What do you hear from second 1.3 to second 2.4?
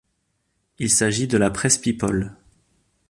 la presse people.